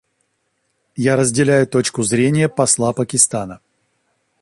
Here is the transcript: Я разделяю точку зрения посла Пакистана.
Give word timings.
Я 0.95 1.15
разделяю 1.15 1.67
точку 1.67 2.01
зрения 2.01 2.49
посла 2.49 2.91
Пакистана. 2.91 3.59